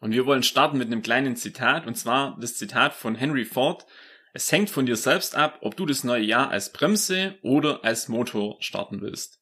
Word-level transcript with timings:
Und 0.00 0.12
wir 0.12 0.26
wollen 0.26 0.42
starten 0.42 0.78
mit 0.78 0.88
einem 0.88 1.02
kleinen 1.02 1.36
Zitat, 1.36 1.86
und 1.86 1.94
zwar 1.94 2.36
das 2.40 2.56
Zitat 2.56 2.94
von 2.94 3.14
Henry 3.14 3.44
Ford. 3.44 3.86
Es 4.32 4.50
hängt 4.50 4.70
von 4.70 4.86
dir 4.86 4.96
selbst 4.96 5.36
ab, 5.36 5.58
ob 5.60 5.76
du 5.76 5.86
das 5.86 6.04
neue 6.04 6.24
Jahr 6.24 6.50
als 6.50 6.72
Bremse 6.72 7.36
oder 7.42 7.84
als 7.84 8.08
Motor 8.08 8.56
starten 8.60 9.00
willst. 9.02 9.40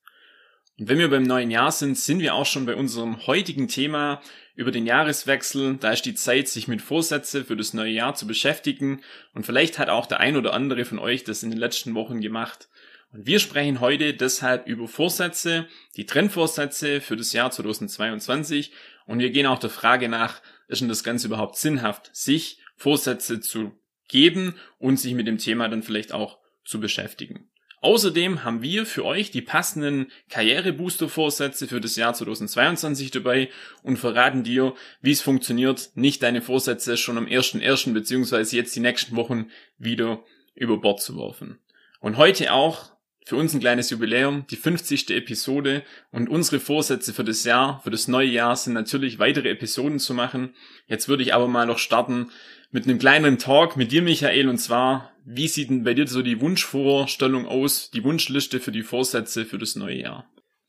Und 0.79 0.89
wenn 0.89 0.99
wir 0.99 1.11
beim 1.11 1.25
neuen 1.25 1.51
Jahr 1.51 1.73
sind, 1.73 1.99
sind 1.99 2.21
wir 2.21 2.35
auch 2.35 2.47
schon 2.47 2.65
bei 2.65 2.77
unserem 2.77 3.27
heutigen 3.27 3.67
Thema 3.67 4.21
über 4.55 4.71
den 4.71 4.87
Jahreswechsel. 4.87 5.77
Da 5.77 5.91
ist 5.93 6.05
die 6.05 6.15
Zeit, 6.15 6.49
sich 6.49 6.69
mit 6.69 6.83
Vorsätze 6.83 7.45
für 7.45 7.57
das 7.57 7.75
neue 7.75 7.91
Jahr 7.91 8.15
zu 8.15 8.27
beschäftigen. 8.27 9.03
Und 9.35 9.45
vielleicht 9.45 9.79
hat 9.79 9.89
auch 9.89 10.07
der 10.07 10.21
ein 10.21 10.37
oder 10.37 10.55
andere 10.55 10.85
von 10.85 11.01
euch 11.01 11.25
das 11.25 11.43
in 11.43 11.51
den 11.51 11.59
letzten 11.59 11.95
Wochen 11.95 12.21
gemacht. 12.21 12.69
Und 13.13 13.27
wir 13.27 13.39
sprechen 13.39 13.81
heute 13.81 14.13
deshalb 14.13 14.67
über 14.67 14.87
Vorsätze, 14.87 15.67
die 15.97 16.05
Trendvorsätze 16.05 17.01
für 17.01 17.17
das 17.17 17.33
Jahr 17.33 17.51
2022 17.51 18.73
und 19.07 19.21
wir 19.21 19.31
gehen 19.31 19.47
auch 19.47 19.59
der 19.59 19.71
Frage 19.71 20.09
nach, 20.09 20.43
ist 20.69 20.83
denn 20.83 20.89
das 20.89 21.05
Ganze 21.05 21.29
überhaupt 21.29 21.57
sinnhaft, 21.57 22.15
sich 22.15 22.61
Vorsätze 22.77 23.41
zu 23.41 23.73
geben 24.09 24.55
und 24.79 24.99
sich 24.99 25.15
mit 25.15 25.27
dem 25.27 25.39
Thema 25.39 25.69
dann 25.69 25.83
vielleicht 25.83 26.13
auch 26.13 26.39
zu 26.65 26.81
beschäftigen. 26.81 27.49
Außerdem 27.81 28.45
haben 28.45 28.61
wir 28.61 28.87
für 28.87 29.05
euch 29.05 29.31
die 29.31 29.41
passenden 29.41 30.11
Karrierebooster-Vorsätze 30.31 31.69
für 31.69 31.81
das 31.81 31.97
Jahr 31.97 32.13
2022 32.13 33.13
dabei 33.13 33.51
und 33.83 33.99
verraten 33.99 34.43
dir, 34.43 34.75
wie 35.01 35.13
es 35.13 35.23
funktioniert, 35.23 35.91
nicht 35.95 36.23
deine 36.23 36.43
Vorsätze 36.43 36.97
schon 36.97 37.17
am 37.17 37.27
1.1. 37.27 37.93
beziehungsweise 37.93 38.57
jetzt 38.57 38.75
die 38.75 38.81
nächsten 38.81 39.15
Wochen 39.15 39.51
wieder 39.79 40.25
über 40.55 40.79
Bord 40.79 41.01
zu 41.01 41.17
werfen. 41.17 41.61
Und 42.01 42.17
heute 42.17 42.53
auch 42.53 42.98
für 43.29 43.37
uns 43.37 43.53
ein 43.53 43.61
kleines 43.61 43.91
Jubiläum, 43.91 44.47
die 44.51 44.57
50. 44.57 45.11
Episode 45.11 45.83
und 46.11 46.31
unsere 46.31 46.61
Vorsätze 46.61 47.13
für 47.13 47.25
das 47.25 47.45
Jahr, 47.45 47.79
für 47.85 47.91
das 47.91 48.09
neue 48.09 48.27
Jahr 48.27 48.57
sind 48.57 48.73
natürlich 48.73 49.19
weitere 49.19 49.51
Episoden 49.51 49.99
zu 49.99 50.15
machen. 50.15 50.55
Jetzt 50.87 51.11
würde 51.11 51.25
ich 51.25 51.35
aber 51.35 51.47
mal 51.47 51.67
noch 51.67 51.77
starten 51.77 52.31
mit 52.71 52.85
einem 52.85 52.99
kleinen 52.99 53.37
Talk 53.37 53.77
mit 53.77 53.93
dir, 53.93 54.01
Michael, 54.01 54.49
und 54.49 54.57
zwar, 54.57 55.13
wie 55.27 55.47
sieht 55.47 55.69
denn 55.69 55.85
bei 55.85 55.93
dir 55.93 56.09
so 56.09 56.23
die 56.23 56.41
Wunschvorstellung 56.41 57.47
aus, 57.47 57.91
die 57.91 58.03
Wunschliste 58.03 58.61
für 58.61 58.73
die 58.73 58.83
Vorsätze 58.83 59.45
für 59.45 59.59
das 59.59 59.77
neue 59.77 60.01
Jahr? 60.01 60.25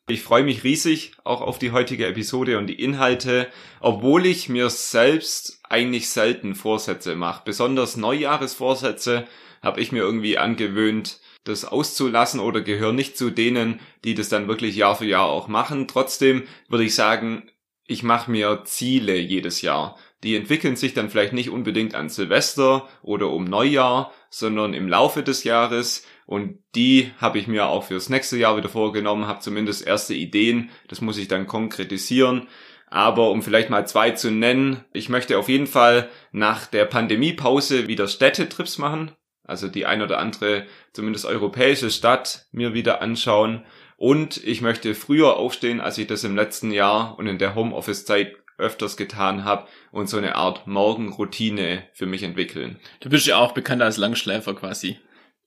Ich 0.10 0.22
freue 0.22 0.44
mich 0.44 0.66
riesig 0.66 1.14
auch 1.24 1.40
auf 1.40 1.60
die 1.60 1.72
heutige 1.72 2.08
Episode 2.08 2.58
und 2.58 2.68
die 2.68 2.82
Inhalte, 2.82 3.48
obwohl 3.80 4.26
ich 4.26 4.50
mir 4.50 4.70
selbst 4.70 5.62
eigentlich 5.64 6.10
selten 6.10 6.56
Vorsätze 6.56 7.16
mache. 7.16 7.44
Besonders 7.46 7.96
Neujahresvorsätze 7.96 9.26
habe 9.62 9.80
ich 9.80 9.94
mir 9.94 10.00
irgendwie 10.00 10.38
angewöhnt, 10.38 11.22
das 11.44 11.66
auszulassen 11.66 12.40
oder 12.40 12.62
gehöre 12.62 12.94
nicht 12.94 13.18
zu 13.18 13.30
denen, 13.30 13.80
die 14.04 14.14
das 14.14 14.30
dann 14.30 14.48
wirklich 14.48 14.76
Jahr 14.76 14.96
für 14.96 15.06
Jahr 15.06 15.26
auch 15.26 15.48
machen. 15.48 15.88
Trotzdem 15.88 16.44
würde 16.68 16.84
ich 16.84 16.96
sagen, 16.96 17.50
ich 17.86 18.04
mache 18.04 18.30
mir 18.30 18.64
Ziele 18.66 19.16
jedes 19.16 19.62
Jahr. 19.62 19.98
Die 20.24 20.36
entwickeln 20.36 20.76
sich 20.76 20.94
dann 20.94 21.10
vielleicht 21.10 21.34
nicht 21.34 21.50
unbedingt 21.50 21.96
an 21.96 22.10
Silvester 22.10 22.88
oder 23.02 23.30
um 23.30 23.46
Neujahr, 23.46 24.14
sondern 24.30 24.74
im 24.74 24.88
Laufe 24.88 25.24
des 25.24 25.44
Jahres. 25.44 26.06
Und 26.26 26.60
die 26.76 27.12
habe 27.18 27.40
ich 27.40 27.48
mir 27.48 27.68
auch 27.68 27.86
fürs 27.86 28.10
nächste 28.10 28.38
Jahr 28.38 28.58
wieder 28.58 28.70
vorgenommen, 28.70 29.28
habe 29.28 29.40
zumindest 29.40 29.88
erste 29.88 30.14
Ideen. 30.14 30.70
Das 30.88 31.02
muss 31.02 31.18
ich 31.18 31.30
dann 31.30 31.48
konkretisieren. 31.48 32.48
Aber 32.92 33.32
um 33.32 33.42
vielleicht 33.42 33.70
mal 33.70 33.88
zwei 33.88 34.12
zu 34.12 34.30
nennen, 34.30 34.84
ich 34.94 35.10
möchte 35.10 35.38
auf 35.38 35.48
jeden 35.48 35.68
Fall 35.68 36.10
nach 36.32 36.68
der 36.68 36.86
Pandemiepause 36.86 37.88
wieder 37.88 38.08
Städtetrips 38.08 38.78
machen 38.78 39.12
also 39.50 39.68
die 39.68 39.86
ein 39.86 40.02
oder 40.02 40.20
andere, 40.20 40.66
zumindest 40.94 41.26
europäische 41.26 41.92
Stadt 41.92 42.46
mir 42.52 42.74
wieder 42.74 43.02
anschauen. 43.02 43.66
Und 43.98 44.38
ich 44.44 44.62
möchte 44.62 44.96
früher 44.96 45.36
aufstehen, 45.36 45.82
als 45.82 45.98
ich 45.98 46.08
das 46.08 46.24
im 46.24 46.36
letzten 46.36 46.72
Jahr 46.72 47.18
und 47.20 47.28
in 47.28 47.38
der 47.38 47.56
Homeoffice-Zeit 47.56 48.36
öfters 48.58 48.98
getan 48.98 49.46
habe 49.46 49.68
und 49.92 50.10
so 50.10 50.18
eine 50.18 50.36
Art 50.36 50.68
Morgenroutine 50.68 51.84
für 51.94 52.06
mich 52.06 52.24
entwickeln. 52.24 52.80
Du 53.00 53.10
bist 53.10 53.26
ja 53.26 53.38
auch 53.38 53.54
bekannt 53.54 53.82
als 53.82 53.98
Langschläfer 53.98 54.54
quasi. 54.54 54.98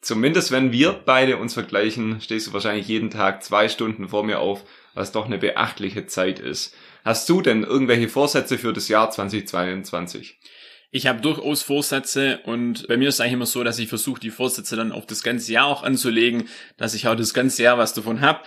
Zumindest 0.00 0.50
wenn 0.50 0.72
wir 0.72 0.92
beide 0.92 1.36
uns 1.36 1.54
vergleichen, 1.54 2.20
stehst 2.20 2.48
du 2.48 2.52
wahrscheinlich 2.52 2.88
jeden 2.88 3.10
Tag 3.10 3.44
zwei 3.44 3.68
Stunden 3.68 4.08
vor 4.08 4.24
mir 4.24 4.40
auf, 4.40 4.64
was 4.94 5.12
doch 5.12 5.26
eine 5.26 5.38
beachtliche 5.38 6.06
Zeit 6.06 6.40
ist. 6.40 6.74
Hast 7.04 7.28
du 7.28 7.40
denn 7.40 7.62
irgendwelche 7.62 8.08
Vorsätze 8.08 8.58
für 8.58 8.72
das 8.72 8.88
Jahr 8.88 9.10
2022? 9.10 10.38
Ich 10.94 11.06
habe 11.06 11.22
durchaus 11.22 11.62
Vorsätze 11.62 12.40
und 12.44 12.86
bei 12.86 12.98
mir 12.98 13.08
ist 13.08 13.18
eigentlich 13.18 13.32
immer 13.32 13.46
so, 13.46 13.64
dass 13.64 13.78
ich 13.78 13.88
versuche, 13.88 14.20
die 14.20 14.28
Vorsätze 14.28 14.76
dann 14.76 14.92
auf 14.92 15.06
das 15.06 15.22
ganze 15.22 15.50
Jahr 15.50 15.64
auch 15.64 15.84
anzulegen, 15.84 16.50
dass 16.76 16.92
ich 16.92 17.08
auch 17.08 17.14
das 17.14 17.32
ganze 17.32 17.62
Jahr 17.62 17.78
was 17.78 17.94
davon 17.94 18.20
habe. 18.20 18.40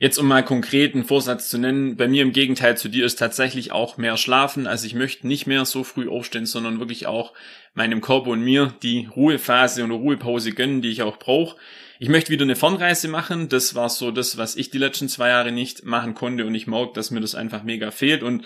Jetzt 0.00 0.18
um 0.18 0.26
mal 0.26 0.44
konkret 0.44 0.96
einen 0.96 1.04
Vorsatz 1.04 1.48
zu 1.48 1.58
nennen, 1.58 1.94
bei 1.96 2.08
mir 2.08 2.22
im 2.22 2.32
Gegenteil 2.32 2.76
zu 2.76 2.88
dir 2.88 3.06
ist 3.06 3.20
tatsächlich 3.20 3.70
auch 3.70 3.98
mehr 3.98 4.16
schlafen. 4.16 4.66
Also 4.66 4.84
ich 4.84 4.96
möchte 4.96 5.28
nicht 5.28 5.46
mehr 5.46 5.64
so 5.64 5.84
früh 5.84 6.08
aufstehen, 6.08 6.44
sondern 6.44 6.80
wirklich 6.80 7.06
auch 7.06 7.34
meinem 7.72 8.00
Körper 8.00 8.30
und 8.30 8.42
mir 8.42 8.74
die 8.82 9.06
Ruhephase 9.14 9.84
und 9.84 9.92
Ruhepause 9.92 10.50
gönnen, 10.50 10.82
die 10.82 10.90
ich 10.90 11.02
auch 11.02 11.20
brauche. 11.20 11.56
Ich 12.00 12.08
möchte 12.08 12.32
wieder 12.32 12.42
eine 12.42 12.56
Fernreise 12.56 13.06
machen. 13.06 13.48
Das 13.48 13.76
war 13.76 13.88
so 13.88 14.10
das, 14.10 14.36
was 14.36 14.56
ich 14.56 14.70
die 14.70 14.78
letzten 14.78 15.08
zwei 15.08 15.28
Jahre 15.28 15.52
nicht 15.52 15.84
machen 15.84 16.14
konnte 16.14 16.46
und 16.46 16.54
ich 16.56 16.66
merke, 16.66 16.94
dass 16.94 17.12
mir 17.12 17.20
das 17.20 17.36
einfach 17.36 17.62
mega 17.62 17.92
fehlt 17.92 18.24
und 18.24 18.44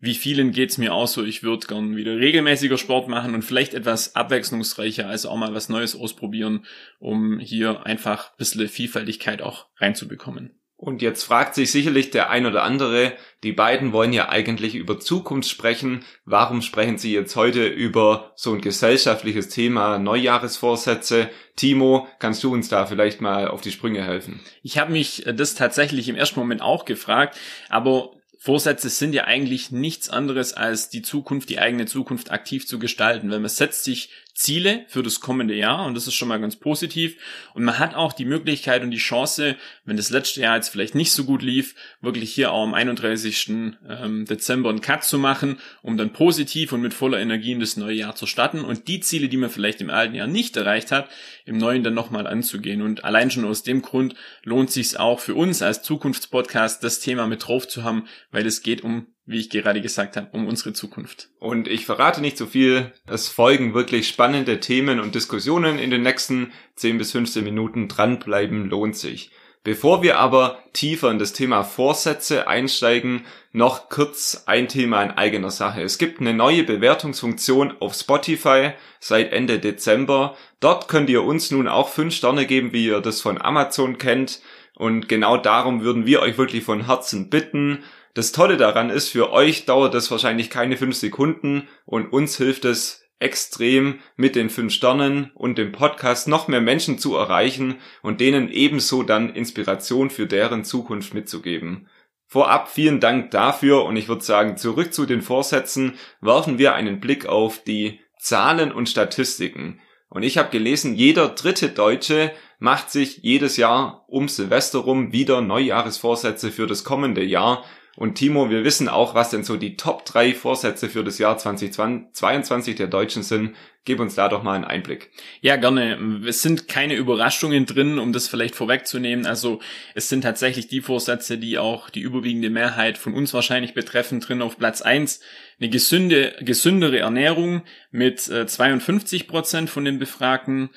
wie 0.00 0.14
vielen 0.14 0.50
geht's 0.50 0.78
mir 0.78 0.94
auch 0.94 1.06
so, 1.06 1.22
ich 1.22 1.42
würde 1.42 1.66
gern 1.66 1.94
wieder 1.94 2.16
regelmäßiger 2.16 2.78
Sport 2.78 3.08
machen 3.08 3.34
und 3.34 3.42
vielleicht 3.42 3.74
etwas 3.74 4.16
abwechslungsreicher, 4.16 5.06
also 5.06 5.28
auch 5.28 5.36
mal 5.36 5.54
was 5.54 5.68
Neues 5.68 5.94
ausprobieren, 5.94 6.64
um 6.98 7.38
hier 7.38 7.86
einfach 7.86 8.30
ein 8.30 8.36
bisschen 8.38 8.66
Vielfältigkeit 8.68 9.42
auch 9.42 9.66
reinzubekommen. 9.76 10.60
Und 10.80 11.02
jetzt 11.02 11.24
fragt 11.24 11.54
sich 11.54 11.70
sicherlich 11.70 12.10
der 12.10 12.30
ein 12.30 12.46
oder 12.46 12.62
andere, 12.62 13.12
die 13.44 13.52
beiden 13.52 13.92
wollen 13.92 14.14
ja 14.14 14.30
eigentlich 14.30 14.74
über 14.74 14.98
Zukunft 14.98 15.50
sprechen. 15.50 16.06
Warum 16.24 16.62
sprechen 16.62 16.96
sie 16.96 17.12
jetzt 17.12 17.36
heute 17.36 17.66
über 17.66 18.32
so 18.34 18.54
ein 18.54 18.62
gesellschaftliches 18.62 19.50
Thema, 19.50 19.98
Neujahresvorsätze? 19.98 21.28
Timo, 21.54 22.08
kannst 22.18 22.42
du 22.42 22.54
uns 22.54 22.70
da 22.70 22.86
vielleicht 22.86 23.20
mal 23.20 23.48
auf 23.48 23.60
die 23.60 23.72
Sprünge 23.72 24.02
helfen? 24.02 24.40
Ich 24.62 24.78
habe 24.78 24.92
mich 24.92 25.26
das 25.34 25.54
tatsächlich 25.54 26.08
im 26.08 26.16
ersten 26.16 26.40
Moment 26.40 26.62
auch 26.62 26.86
gefragt, 26.86 27.36
aber 27.68 28.12
Vorsätze 28.42 28.88
sind 28.88 29.12
ja 29.12 29.24
eigentlich 29.24 29.70
nichts 29.70 30.08
anderes 30.08 30.54
als 30.54 30.88
die 30.88 31.02
Zukunft, 31.02 31.50
die 31.50 31.58
eigene 31.58 31.84
Zukunft 31.84 32.30
aktiv 32.30 32.66
zu 32.66 32.78
gestalten, 32.78 33.30
weil 33.30 33.38
man 33.38 33.50
setzt 33.50 33.84
sich 33.84 34.08
Ziele 34.40 34.86
für 34.88 35.02
das 35.02 35.20
kommende 35.20 35.54
Jahr 35.54 35.84
und 35.84 35.94
das 35.94 36.06
ist 36.06 36.14
schon 36.14 36.28
mal 36.28 36.40
ganz 36.40 36.56
positiv. 36.56 37.16
Und 37.52 37.62
man 37.62 37.78
hat 37.78 37.94
auch 37.94 38.14
die 38.14 38.24
Möglichkeit 38.24 38.82
und 38.82 38.90
die 38.90 38.96
Chance, 38.96 39.56
wenn 39.84 39.98
das 39.98 40.08
letzte 40.08 40.40
Jahr 40.40 40.56
jetzt 40.56 40.70
vielleicht 40.70 40.94
nicht 40.94 41.12
so 41.12 41.24
gut 41.24 41.42
lief, 41.42 41.74
wirklich 42.00 42.32
hier 42.32 42.50
auch 42.52 42.64
am 42.64 42.72
31. 42.72 43.50
Ähm, 43.86 44.24
Dezember 44.24 44.70
einen 44.70 44.80
Cut 44.80 45.04
zu 45.04 45.18
machen, 45.18 45.58
um 45.82 45.98
dann 45.98 46.14
positiv 46.14 46.72
und 46.72 46.80
mit 46.80 46.94
voller 46.94 47.20
Energie 47.20 47.52
in 47.52 47.60
das 47.60 47.76
neue 47.76 47.96
Jahr 47.96 48.14
zu 48.14 48.24
starten 48.24 48.64
und 48.64 48.88
die 48.88 49.00
Ziele, 49.00 49.28
die 49.28 49.36
man 49.36 49.50
vielleicht 49.50 49.82
im 49.82 49.90
alten 49.90 50.14
Jahr 50.14 50.26
nicht 50.26 50.56
erreicht 50.56 50.90
hat, 50.90 51.10
im 51.44 51.58
neuen 51.58 51.84
dann 51.84 51.94
nochmal 51.94 52.26
anzugehen. 52.26 52.80
Und 52.80 53.04
allein 53.04 53.30
schon 53.30 53.44
aus 53.44 53.62
dem 53.62 53.82
Grund 53.82 54.14
lohnt 54.42 54.70
sich 54.70 54.98
auch 54.98 55.20
für 55.20 55.34
uns 55.34 55.60
als 55.60 55.82
Zukunftspodcast, 55.82 56.82
das 56.82 57.00
Thema 57.00 57.26
mit 57.26 57.46
drauf 57.46 57.68
zu 57.68 57.84
haben, 57.84 58.06
weil 58.30 58.46
es 58.46 58.62
geht 58.62 58.82
um 58.82 59.06
wie 59.30 59.40
ich 59.40 59.50
gerade 59.50 59.80
gesagt 59.80 60.16
habe, 60.16 60.28
um 60.32 60.46
unsere 60.46 60.72
Zukunft. 60.72 61.28
Und 61.38 61.68
ich 61.68 61.86
verrate 61.86 62.20
nicht 62.20 62.36
so 62.36 62.46
viel. 62.46 62.92
Es 63.06 63.28
folgen 63.28 63.74
wirklich 63.74 64.08
spannende 64.08 64.60
Themen 64.60 65.00
und 65.00 65.14
Diskussionen 65.14 65.78
in 65.78 65.90
den 65.90 66.02
nächsten 66.02 66.52
10 66.76 66.98
bis 66.98 67.12
15 67.12 67.44
Minuten. 67.44 67.88
Dranbleiben 67.88 68.68
lohnt 68.68 68.96
sich. 68.96 69.30
Bevor 69.62 70.02
wir 70.02 70.18
aber 70.18 70.58
tiefer 70.72 71.10
in 71.10 71.18
das 71.18 71.34
Thema 71.34 71.64
Vorsätze 71.64 72.48
einsteigen, 72.48 73.26
noch 73.52 73.90
kurz 73.90 74.44
ein 74.46 74.68
Thema 74.68 75.02
in 75.02 75.10
eigener 75.10 75.50
Sache. 75.50 75.82
Es 75.82 75.98
gibt 75.98 76.18
eine 76.20 76.32
neue 76.32 76.64
Bewertungsfunktion 76.64 77.74
auf 77.78 77.94
Spotify 77.94 78.70
seit 79.00 79.32
Ende 79.32 79.58
Dezember. 79.58 80.34
Dort 80.60 80.88
könnt 80.88 81.10
ihr 81.10 81.24
uns 81.24 81.50
nun 81.50 81.68
auch 81.68 81.90
5 81.90 82.14
Sterne 82.14 82.46
geben, 82.46 82.72
wie 82.72 82.86
ihr 82.86 83.00
das 83.00 83.20
von 83.20 83.40
Amazon 83.40 83.98
kennt. 83.98 84.40
Und 84.76 85.10
genau 85.10 85.36
darum 85.36 85.82
würden 85.82 86.06
wir 86.06 86.22
euch 86.22 86.38
wirklich 86.38 86.64
von 86.64 86.86
Herzen 86.86 87.28
bitten. 87.28 87.84
Das 88.14 88.32
Tolle 88.32 88.56
daran 88.56 88.90
ist, 88.90 89.08
für 89.08 89.32
euch 89.32 89.66
dauert 89.66 89.94
das 89.94 90.10
wahrscheinlich 90.10 90.50
keine 90.50 90.76
fünf 90.76 90.96
Sekunden 90.96 91.68
und 91.84 92.12
uns 92.12 92.36
hilft 92.36 92.64
es 92.64 93.04
extrem 93.20 94.00
mit 94.16 94.34
den 94.34 94.50
fünf 94.50 94.72
Sternen 94.72 95.30
und 95.34 95.58
dem 95.58 95.72
Podcast 95.72 96.26
noch 96.26 96.48
mehr 96.48 96.62
Menschen 96.62 96.98
zu 96.98 97.14
erreichen 97.16 97.76
und 98.02 98.20
denen 98.20 98.50
ebenso 98.50 99.02
dann 99.02 99.34
Inspiration 99.34 100.10
für 100.10 100.26
deren 100.26 100.64
Zukunft 100.64 101.14
mitzugeben. 101.14 101.88
Vorab 102.26 102.68
vielen 102.68 103.00
Dank 103.00 103.30
dafür 103.30 103.84
und 103.84 103.96
ich 103.96 104.08
würde 104.08 104.24
sagen, 104.24 104.56
zurück 104.56 104.94
zu 104.94 105.04
den 105.04 105.20
Vorsätzen 105.20 105.94
werfen 106.20 106.58
wir 106.58 106.74
einen 106.74 107.00
Blick 107.00 107.26
auf 107.26 107.62
die 107.62 108.00
Zahlen 108.18 108.72
und 108.72 108.88
Statistiken. 108.88 109.80
Und 110.08 110.22
ich 110.22 110.38
habe 110.38 110.50
gelesen, 110.50 110.94
jeder 110.94 111.28
dritte 111.28 111.68
Deutsche 111.68 112.32
macht 112.58 112.90
sich 112.90 113.18
jedes 113.18 113.56
Jahr 113.56 114.04
um 114.08 114.28
Silvester 114.28 114.80
rum 114.80 115.12
wieder 115.12 115.40
Neujahresvorsätze 115.40 116.50
für 116.50 116.66
das 116.66 116.84
kommende 116.84 117.24
Jahr. 117.24 117.64
Und 117.96 118.14
Timo, 118.14 118.50
wir 118.50 118.64
wissen 118.64 118.88
auch, 118.88 119.14
was 119.14 119.30
denn 119.30 119.44
so 119.44 119.56
die 119.56 119.76
Top 119.76 120.04
3 120.04 120.34
Vorsätze 120.34 120.88
für 120.88 121.04
das 121.04 121.18
Jahr 121.18 121.36
2022 121.36 122.76
der 122.76 122.86
Deutschen 122.86 123.22
sind. 123.22 123.54
Gib 123.84 123.98
uns 123.98 124.14
da 124.14 124.28
doch 124.28 124.42
mal 124.42 124.54
einen 124.54 124.64
Einblick. 124.64 125.10
Ja, 125.40 125.56
gerne. 125.56 126.22
Es 126.26 126.42
sind 126.42 126.68
keine 126.68 126.94
Überraschungen 126.94 127.66
drin, 127.66 127.98
um 127.98 128.12
das 128.12 128.28
vielleicht 128.28 128.54
vorwegzunehmen. 128.54 129.26
Also 129.26 129.60
es 129.94 130.08
sind 130.08 130.20
tatsächlich 130.20 130.68
die 130.68 130.82
Vorsätze, 130.82 131.38
die 131.38 131.58
auch 131.58 131.90
die 131.90 132.00
überwiegende 132.00 132.50
Mehrheit 132.50 132.98
von 132.98 133.14
uns 133.14 133.34
wahrscheinlich 133.34 133.74
betreffen, 133.74 134.20
drin 134.20 134.42
auf 134.42 134.58
Platz 134.58 134.82
eins 134.82 135.20
Eine 135.58 135.70
gesünde, 135.70 136.36
gesündere 136.40 136.98
Ernährung 136.98 137.62
mit 137.90 138.20
52 138.20 139.22
äh, 139.22 139.24
Prozent 139.24 139.70
von 139.70 139.84
den 139.84 139.98
Befragten. 139.98 140.70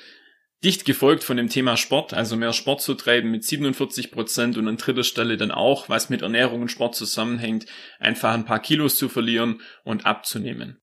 Dicht 0.63 0.85
gefolgt 0.85 1.23
von 1.23 1.35
dem 1.35 1.49
Thema 1.49 1.75
Sport, 1.75 2.13
also 2.13 2.37
mehr 2.37 2.53
Sport 2.53 2.81
zu 2.81 2.93
treiben 2.93 3.31
mit 3.31 3.43
47 3.43 4.11
Prozent 4.11 4.57
und 4.57 4.67
an 4.67 4.77
dritter 4.77 5.03
Stelle 5.03 5.35
dann 5.35 5.51
auch, 5.51 5.89
was 5.89 6.09
mit 6.09 6.21
Ernährung 6.21 6.61
und 6.61 6.71
Sport 6.71 6.95
zusammenhängt, 6.95 7.65
einfach 7.99 8.33
ein 8.33 8.45
paar 8.45 8.59
Kilos 8.59 8.95
zu 8.95 9.09
verlieren 9.09 9.61
und 9.83 10.05
abzunehmen. 10.05 10.79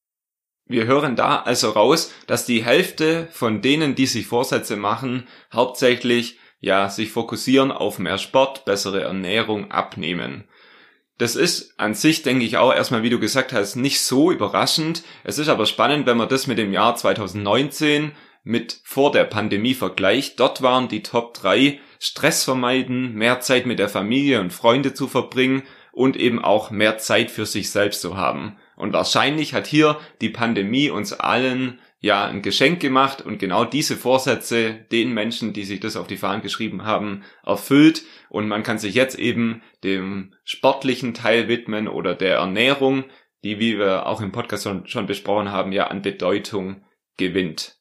Wir 0.67 0.85
hören 0.85 1.17
da 1.17 1.41
also 1.41 1.71
raus, 1.71 2.13
dass 2.27 2.45
die 2.45 2.63
Hälfte 2.63 3.29
von 3.33 3.63
denen, 3.63 3.95
die 3.95 4.07
sich 4.07 4.27
Vorsätze 4.27 4.77
machen, 4.77 5.27
hauptsächlich 5.53 6.39
ja 6.61 6.91
sich 6.91 7.11
fokussieren 7.11 7.73
auf 7.73 7.99
mehr 7.99 8.19
Sport, 8.19 8.67
bessere 8.67 9.01
Ernährung, 9.01 9.71
abnehmen. 9.71 10.45
Das 11.19 11.37
ist 11.37 11.79
an 11.79 11.95
sich, 11.95 12.23
denke 12.23 12.45
ich, 12.45 12.57
auch 12.57 12.73
erstmal, 12.73 13.03
wie 13.03 13.11
du 13.11 13.19
gesagt 13.19 13.53
hast, 13.53 13.77
nicht 13.77 14.01
so 14.01 14.31
überraschend. 14.31 15.03
Es 15.25 15.39
ist 15.39 15.49
aber 15.49 15.67
spannend, 15.67 16.07
wenn 16.07 16.17
man 16.17 16.29
das 16.29 16.47
mit 16.47 16.57
dem 16.57 16.73
Jahr 16.73 16.97
2019 16.97 18.13
mit 18.43 18.81
vor 18.85 19.13
der 19.13 19.25
Pandemie 19.25 19.75
vergleicht. 19.75 20.41
Dort 20.41 20.63
waren 20.63 20.89
die 20.89 21.03
Top 21.03 21.35
3 21.35 21.79
Stress 21.99 22.45
vermeiden, 22.45 23.15
mehr 23.15 23.41
Zeit 23.41 23.67
mit 23.67 23.79
der 23.79 23.89
Familie 23.89 24.41
und 24.41 24.53
Freunde 24.53 24.95
zu 24.95 25.07
verbringen 25.07 25.63
und 25.93 26.17
eben 26.17 26.43
auch 26.43 26.71
mehr 26.71 26.99
Zeit 26.99 27.31
für 27.31 27.47
sich 27.47 27.71
selbst 27.71 28.01
zu 28.01 28.17
haben. 28.17 28.57
Und 28.77 28.95
wahrscheinlich 28.95 29.53
hat 29.53 29.67
hier 29.67 29.99
die 30.21 30.31
Pandemie 30.31 30.89
uns 30.89 31.13
allen 31.13 31.81
ja 31.99 32.25
ein 32.25 32.41
Geschenk 32.41 32.81
gemacht 32.81 33.21
und 33.21 33.39
genau 33.39 33.67
diese 33.67 33.97
Vorsätze 33.97 34.87
den 34.91 35.13
Menschen, 35.13 35.53
die 35.53 35.65
sich 35.65 35.81
das 35.81 35.97
auf 35.97 36.07
die 36.07 36.17
Fahnen 36.17 36.41
geschrieben 36.41 36.85
haben, 36.85 37.23
erfüllt 37.45 38.05
und 38.31 38.49
man 38.49 38.63
kann 38.63 38.79
sich 38.79 38.95
jetzt 38.95 39.19
eben 39.19 39.63
dem 39.85 40.35
sportlichen 40.45 41.13
Teil 41.13 41.49
widmen 41.49 41.89
oder 41.89 42.15
der 42.15 42.37
Ernährung, 42.37 43.05
die, 43.45 43.59
wie 43.59 43.79
wir 43.79 44.07
auch 44.07 44.23
im 44.23 44.33
Podcast 44.33 44.65
schon, 44.65 44.87
schon 44.87 45.07
besprochen 45.07 45.53
haben, 45.53 45.73
ja 45.73 45.89
an 45.89 46.01
Bedeutung 46.01 46.83
gewinnt. 47.19 47.80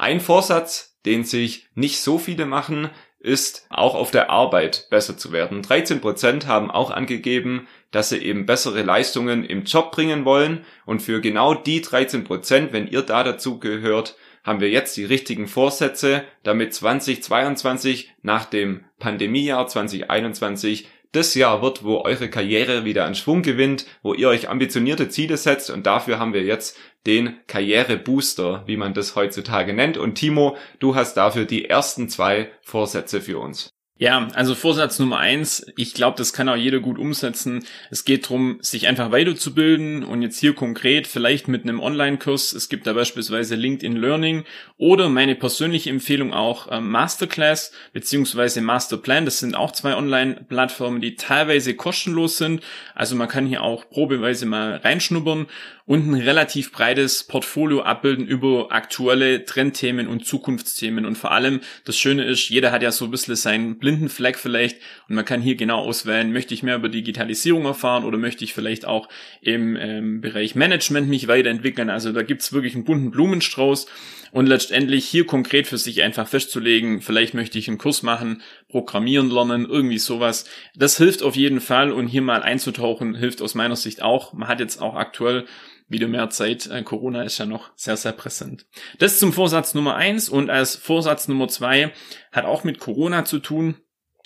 Ein 0.00 0.20
Vorsatz, 0.20 0.96
den 1.04 1.24
sich 1.24 1.66
nicht 1.74 2.00
so 2.00 2.16
viele 2.16 2.46
machen, 2.46 2.88
ist 3.18 3.66
auch 3.68 3.94
auf 3.94 4.10
der 4.10 4.30
Arbeit 4.30 4.86
besser 4.88 5.18
zu 5.18 5.30
werden. 5.30 5.60
13 5.60 6.00
Prozent 6.00 6.46
haben 6.46 6.70
auch 6.70 6.90
angegeben, 6.90 7.68
dass 7.90 8.08
sie 8.08 8.16
eben 8.16 8.46
bessere 8.46 8.80
Leistungen 8.80 9.44
im 9.44 9.64
Job 9.64 9.92
bringen 9.92 10.24
wollen. 10.24 10.64
Und 10.86 11.02
für 11.02 11.20
genau 11.20 11.52
die 11.52 11.82
13 11.82 12.24
Prozent, 12.24 12.72
wenn 12.72 12.86
ihr 12.86 13.02
da 13.02 13.22
dazu 13.24 13.58
gehört, 13.58 14.16
haben 14.42 14.60
wir 14.60 14.70
jetzt 14.70 14.96
die 14.96 15.04
richtigen 15.04 15.46
Vorsätze, 15.46 16.24
damit 16.44 16.72
2022 16.72 18.10
nach 18.22 18.46
dem 18.46 18.86
Pandemiejahr 19.00 19.66
2021 19.66 20.88
das 21.12 21.34
Jahr 21.34 21.62
wird, 21.62 21.84
wo 21.84 21.98
eure 21.98 22.28
Karriere 22.28 22.84
wieder 22.84 23.04
an 23.04 23.14
Schwung 23.14 23.42
gewinnt, 23.42 23.86
wo 24.02 24.14
ihr 24.14 24.28
euch 24.28 24.48
ambitionierte 24.48 25.08
Ziele 25.08 25.36
setzt 25.36 25.70
und 25.70 25.86
dafür 25.86 26.18
haben 26.18 26.32
wir 26.32 26.42
jetzt 26.42 26.76
den 27.06 27.38
Karrierebooster, 27.46 28.64
wie 28.66 28.76
man 28.76 28.94
das 28.94 29.16
heutzutage 29.16 29.72
nennt. 29.72 29.96
Und 29.96 30.14
Timo, 30.14 30.56
du 30.78 30.94
hast 30.94 31.14
dafür 31.16 31.44
die 31.46 31.68
ersten 31.68 32.08
zwei 32.08 32.50
Vorsätze 32.62 33.20
für 33.20 33.38
uns. 33.38 33.70
Ja, 34.00 34.28
also 34.32 34.54
Vorsatz 34.54 34.98
Nummer 34.98 35.18
eins, 35.18 35.66
ich 35.76 35.92
glaube, 35.92 36.16
das 36.16 36.32
kann 36.32 36.48
auch 36.48 36.56
jeder 36.56 36.80
gut 36.80 36.98
umsetzen. 36.98 37.66
Es 37.90 38.06
geht 38.06 38.24
darum, 38.24 38.56
sich 38.62 38.88
einfach 38.88 39.12
weiterzubilden 39.12 40.04
und 40.04 40.22
jetzt 40.22 40.40
hier 40.40 40.54
konkret 40.54 41.06
vielleicht 41.06 41.48
mit 41.48 41.64
einem 41.64 41.80
Online-Kurs. 41.80 42.54
Es 42.54 42.70
gibt 42.70 42.86
da 42.86 42.94
beispielsweise 42.94 43.56
LinkedIn 43.56 43.96
Learning 43.96 44.44
oder 44.78 45.10
meine 45.10 45.34
persönliche 45.34 45.90
Empfehlung 45.90 46.32
auch 46.32 46.68
äh, 46.68 46.80
Masterclass 46.80 47.72
beziehungsweise 47.92 48.62
Masterplan. 48.62 49.26
Das 49.26 49.38
sind 49.38 49.54
auch 49.54 49.72
zwei 49.72 49.94
Online-Plattformen, 49.94 51.02
die 51.02 51.16
teilweise 51.16 51.74
kostenlos 51.74 52.38
sind. 52.38 52.62
Also 52.94 53.16
man 53.16 53.28
kann 53.28 53.44
hier 53.44 53.62
auch 53.62 53.90
probeweise 53.90 54.46
mal 54.46 54.76
reinschnuppern 54.76 55.46
und 55.90 56.08
ein 56.08 56.14
relativ 56.14 56.70
breites 56.70 57.24
Portfolio 57.24 57.82
abbilden 57.82 58.24
über 58.24 58.68
aktuelle 58.70 59.44
Trendthemen 59.44 60.06
und 60.06 60.24
Zukunftsthemen. 60.24 61.04
Und 61.04 61.18
vor 61.18 61.32
allem, 61.32 61.62
das 61.84 61.98
Schöne 61.98 62.22
ist, 62.26 62.48
jeder 62.48 62.70
hat 62.70 62.84
ja 62.84 62.92
so 62.92 63.06
ein 63.06 63.10
bisschen 63.10 63.34
seinen 63.34 63.76
blinden 63.76 64.08
Fleck 64.08 64.38
vielleicht 64.38 64.76
und 65.08 65.16
man 65.16 65.24
kann 65.24 65.42
hier 65.42 65.56
genau 65.56 65.80
auswählen, 65.80 66.32
möchte 66.32 66.54
ich 66.54 66.62
mehr 66.62 66.76
über 66.76 66.88
Digitalisierung 66.88 67.64
erfahren 67.64 68.04
oder 68.04 68.18
möchte 68.18 68.44
ich 68.44 68.54
vielleicht 68.54 68.84
auch 68.84 69.08
im 69.40 69.74
ähm, 69.74 70.20
Bereich 70.20 70.54
Management 70.54 71.08
mich 71.08 71.26
weiterentwickeln. 71.26 71.90
Also 71.90 72.12
da 72.12 72.22
gibt's 72.22 72.52
wirklich 72.52 72.76
einen 72.76 72.84
bunten 72.84 73.10
Blumenstrauß 73.10 73.88
und 74.30 74.46
letztendlich 74.46 75.06
hier 75.08 75.26
konkret 75.26 75.66
für 75.66 75.78
sich 75.78 76.02
einfach 76.02 76.28
festzulegen, 76.28 77.02
vielleicht 77.02 77.34
möchte 77.34 77.58
ich 77.58 77.66
einen 77.66 77.78
Kurs 77.78 78.04
machen, 78.04 78.42
programmieren 78.68 79.28
lernen, 79.28 79.66
irgendwie 79.68 79.98
sowas. 79.98 80.44
Das 80.76 80.98
hilft 80.98 81.24
auf 81.24 81.34
jeden 81.34 81.60
Fall 81.60 81.90
und 81.90 82.06
hier 82.06 82.22
mal 82.22 82.42
einzutauchen 82.42 83.16
hilft 83.16 83.42
aus 83.42 83.56
meiner 83.56 83.74
Sicht 83.74 84.02
auch. 84.02 84.32
Man 84.32 84.46
hat 84.46 84.60
jetzt 84.60 84.80
auch 84.80 84.94
aktuell 84.94 85.46
wieder 85.90 86.08
mehr 86.08 86.30
Zeit. 86.30 86.68
Äh, 86.68 86.82
Corona 86.82 87.24
ist 87.24 87.36
ja 87.38 87.44
noch 87.44 87.70
sehr, 87.76 87.96
sehr 87.96 88.12
präsent. 88.12 88.66
Das 88.98 89.18
zum 89.18 89.32
Vorsatz 89.32 89.74
Nummer 89.74 89.96
eins 89.96 90.28
und 90.28 90.48
als 90.48 90.76
Vorsatz 90.76 91.28
Nummer 91.28 91.48
zwei 91.48 91.92
hat 92.32 92.46
auch 92.46 92.64
mit 92.64 92.78
Corona 92.78 93.24
zu 93.26 93.40
tun. 93.40 93.74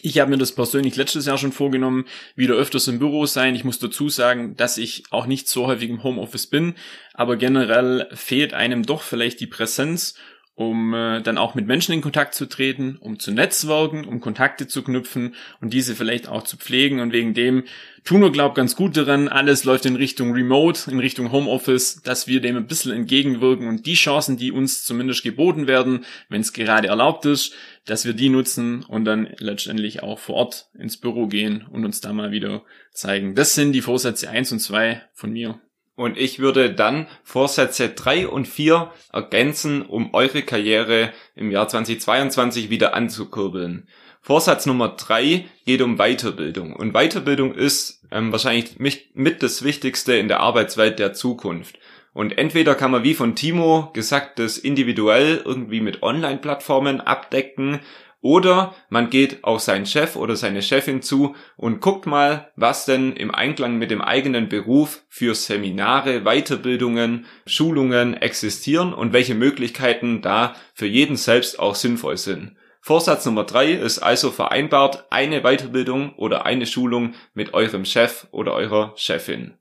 Ich 0.01 0.19
habe 0.19 0.31
mir 0.31 0.37
das 0.37 0.53
persönlich 0.53 0.97
letztes 0.97 1.25
Jahr 1.25 1.39
schon 1.39 1.53
vorgenommen, 1.53 2.05
wieder 2.37 2.55
öfters 2.55 2.89
im 2.89 2.99
Büro 2.99 3.25
sein. 3.25 3.55
Ich 3.55 3.65
muss 3.65 3.79
dazu 3.79 4.11
sagen, 4.11 4.55
dass 4.55 4.77
ich 4.77 5.05
auch 5.11 5.25
nicht 5.25 5.49
so 5.49 5.67
häufig 5.67 5.89
im 5.89 6.03
Homeoffice 6.03 6.47
bin, 6.47 6.75
aber 7.15 7.37
generell 7.37 8.09
fehlt 8.13 8.53
einem 8.53 8.83
doch 8.83 9.01
vielleicht 9.01 9.41
die 9.41 9.47
Präsenz 9.47 10.15
um 10.57 10.95
äh, 10.95 11.21
dann 11.21 11.37
auch 11.37 11.57
mit 11.57 11.67
Menschen 11.67 11.93
in 11.93 12.01
Kontakt 12.01 12.35
zu 12.35 12.47
treten, 12.47 12.97
um 13.01 13.19
zu 13.19 13.33
netzwerken, 13.33 14.05
um 14.05 14.21
Kontakte 14.21 14.69
zu 14.69 14.85
knüpfen 14.85 15.35
und 15.61 15.73
diese 15.73 15.97
vielleicht 15.97 16.29
auch 16.29 16.45
zu 16.45 16.57
pflegen. 16.57 17.01
Und 17.01 17.13
wegen 17.13 17.35
dem 17.35 17.65
tun 18.05 18.23
wir, 18.23 18.31
glaub 18.31 18.55
ganz 18.55 18.77
gut 18.77 18.97
daran, 18.97 19.27
alles 19.27 19.65
läuft 19.65 19.85
in 19.85 19.97
Richtung 19.97 20.33
Remote, 20.33 20.91
in 20.91 21.01
Richtung 21.01 21.33
Homeoffice, 21.33 22.03
dass 22.03 22.29
wir 22.29 22.41
dem 22.41 22.57
ein 22.57 22.69
bisschen 22.69 22.93
entgegenwirken 22.93 23.67
und 23.67 23.87
die 23.87 23.95
Chancen, 23.95 24.37
die 24.37 24.53
uns 24.53 24.85
zumindest 24.85 25.25
geboten 25.25 25.67
werden, 25.67 26.05
wenn 26.29 26.41
es 26.41 26.53
gerade 26.53 26.87
erlaubt 26.87 27.27
ist, 27.27 27.53
dass 27.85 28.05
wir 28.05 28.13
die 28.13 28.29
nutzen 28.29 28.85
und 28.85 29.05
dann 29.05 29.29
letztendlich 29.39 30.05
auch 30.05 30.21
vor 30.21 30.37
Ort 30.37 30.69
ins 30.79 30.99
Büro 30.99 31.27
gehen 31.27 31.67
und 31.69 31.85
uns 31.85 32.01
da 32.01 32.13
mal 32.13 32.31
wieder 32.31 32.63
zeigen. 32.93 33.35
Das 33.35 33.55
sind 33.55 33.73
die 33.73 33.83
Vorsätze 33.83 34.31
eins 34.31 34.53
und 34.53 34.61
zwei 34.61 35.03
von 35.15 35.33
mir. 35.33 35.61
Und 35.97 36.19
ich 36.19 36.41
würde 36.41 36.73
dann 36.75 37.07
Vorsätze 37.23 37.91
drei 37.91 38.27
und 38.27 38.49
vier 38.49 38.91
ergänzen, 39.13 39.83
um 39.83 40.13
eure 40.13 40.43
Karriere 40.43 41.13
im 41.37 41.51
Jahr 41.51 41.69
2022 41.69 42.69
wieder 42.69 42.95
anzukurbeln. 42.95 43.87
Vorsatz 44.21 44.67
Nummer 44.67 44.89
drei 44.89 45.45
geht 45.67 45.83
um 45.83 45.99
Weiterbildung. 45.99 46.73
Und 46.75 46.95
Weiterbildung 46.95 47.55
ist 47.55 48.03
ähm, 48.11 48.33
wahrscheinlich 48.33 48.79
mit 48.79 49.43
das 49.43 49.63
Wichtigste 49.63 50.15
in 50.15 50.29
der 50.29 50.41
Arbeitswelt 50.41 50.99
der 50.99 51.13
Zukunft. 51.13 51.79
Und 52.15 52.39
entweder 52.39 52.75
kann 52.75 52.93
man 52.93 53.03
wie 53.03 53.15
von 53.15 53.35
Timo 53.37 53.91
gesagt 53.93 54.39
das 54.39 54.57
individuell 54.57 55.43
irgendwie 55.45 55.81
mit 55.81 56.03
Online-Plattformen 56.03 57.01
abdecken 57.01 57.81
oder 58.25 58.75
man 58.89 59.11
geht 59.11 59.45
auf 59.45 59.61
seinen 59.61 59.85
Chef 59.85 60.17
oder 60.17 60.35
seine 60.35 60.63
Chefin 60.63 61.03
zu 61.03 61.37
und 61.59 61.83
guckt 61.83 62.07
mal, 62.07 62.51
was 62.57 62.87
denn 62.87 63.13
im 63.13 63.35
Einklang 63.35 63.77
mit 63.77 63.91
dem 63.91 64.01
eigenen 64.01 64.49
Beruf 64.49 65.03
für 65.11 65.35
Seminare, 65.35 66.23
Weiterbildungen, 66.23 67.27
Schulungen 67.45 68.15
existieren 68.15 68.95
und 68.95 69.13
welche 69.13 69.35
Möglichkeiten 69.35 70.23
da 70.23 70.57
für 70.73 70.87
jeden 70.87 71.17
selbst 71.17 71.59
auch 71.59 71.75
sinnvoll 71.75 72.17
sind. 72.17 72.57
Vorsatz 72.81 73.27
Nummer 73.27 73.45
drei 73.45 73.73
ist 73.73 73.99
also 73.99 74.31
vereinbart 74.31 75.05
eine 75.11 75.43
Weiterbildung 75.43 76.15
oder 76.15 76.47
eine 76.47 76.65
Schulung 76.65 77.13
mit 77.35 77.53
eurem 77.53 77.85
Chef 77.85 78.27
oder 78.31 78.55
eurer 78.55 78.95
Chefin. 78.97 79.59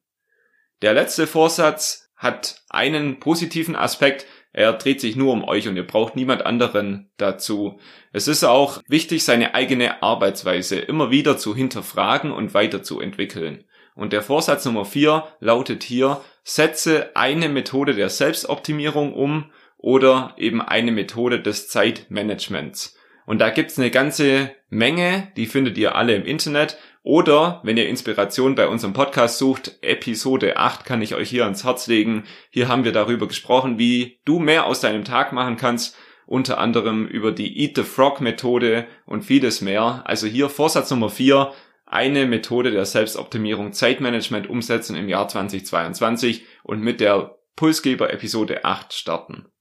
Der 0.82 0.94
letzte 0.94 1.28
Vorsatz 1.28 2.14
hat 2.16 2.62
einen 2.70 3.20
positiven 3.20 3.76
Aspekt, 3.76 4.26
er 4.54 4.74
dreht 4.74 5.02
sich 5.02 5.16
nur 5.16 5.34
um 5.34 5.44
euch 5.44 5.68
und 5.68 5.76
ihr 5.76 5.86
braucht 5.86 6.16
niemand 6.16 6.46
anderen 6.46 7.10
dazu. 7.18 7.80
Es 8.12 8.28
ist 8.28 8.44
auch 8.44 8.82
wichtig, 8.88 9.24
seine 9.24 9.56
eigene 9.56 10.04
Arbeitsweise 10.04 10.78
immer 10.78 11.10
wieder 11.10 11.38
zu 11.38 11.56
hinterfragen 11.56 12.32
und 12.32 12.54
weiterzuentwickeln. 12.54 13.66
Und 13.96 14.14
der 14.14 14.22
Vorsatz 14.22 14.66
Nummer 14.66 14.86
vier 14.86 15.26
lautet 15.40 15.84
hier, 15.84 16.22
setze 16.44 17.16
eine 17.16 17.50
Methode 17.50 17.96
der 17.96 18.10
Selbstoptimierung 18.10 19.14
um 19.14 19.52
oder 19.78 20.36
eben 20.38 20.62
eine 20.62 20.92
Methode 20.92 21.42
des 21.42 21.68
Zeitmanagements. 21.68 22.96
Und 23.26 23.40
da 23.40 23.50
gibt's 23.50 23.80
eine 23.80 23.90
ganze 23.90 24.52
Menge, 24.70 25.32
die 25.36 25.46
findet 25.46 25.78
ihr 25.78 25.96
alle 25.96 26.16
im 26.16 26.26
Internet 26.26 26.78
Oder 27.04 27.60
wenn 27.64 27.76
ihr 27.76 27.90
Inspiration 27.90 28.56
bei 28.56 28.68
unserem 28.70 28.94
Podcast 28.94 29.38
sucht, 29.38 29.78
Episode 29.82 30.56
8 30.56 30.86
kann 30.86 31.02
ich 31.02 31.16
euch 31.16 31.30
hier 31.30 31.44
ans 31.44 31.66
Herz 31.66 31.88
legen. 31.88 32.24
Hier 32.50 32.70
haben 32.70 32.86
wir 32.86 32.94
darüber 32.94 33.28
gesprochen, 33.28 33.78
wie 33.78 34.20
du 34.24 34.40
mehr 34.40 34.66
aus 34.66 34.80
deinem 34.80 35.04
Tag 35.04 35.34
machen 35.34 35.58
kannst, 35.58 35.98
unter 36.26 36.60
anderem 36.60 37.06
über 37.06 37.34
die 37.34 37.60
Eat 37.62 37.76
the 37.76 37.84
Frog 37.84 38.22
Methode 38.22 38.88
und 39.06 39.24
vieles 39.26 39.60
mehr. 39.60 40.04
Also 40.06 40.28
hier 40.28 40.48
Vorsatz 40.48 40.90
Nummer 40.92 41.10
4, 41.10 41.52
eine 41.86 42.26
Methode 42.26 42.72
der 42.72 42.86
Selbstoptimierung 42.86 43.74
Zeitmanagement 43.74 44.50
umsetzen 44.50 44.96
im 44.96 45.10
Jahr 45.10 45.28
2022 45.28 46.46
und 46.64 46.80
mit 46.80 47.02
der 47.02 47.38
Pulsgeber 47.58 48.14
Episode 48.14 48.64
8 48.64 48.94
starten. 48.94 49.53